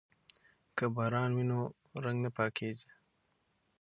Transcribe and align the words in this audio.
که 0.77 0.85
باران 0.95 1.29
وي 1.33 1.45
نو 1.49 1.59
رنګ 2.03 2.17
نه 2.25 2.29
پاکیږي. 2.37 2.89